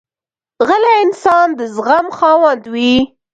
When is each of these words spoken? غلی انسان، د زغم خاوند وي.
غلی 0.67 0.93
انسان، 1.03 1.47
د 1.57 1.59
زغم 1.75 2.07
خاوند 2.17 2.63
وي. 2.73 2.93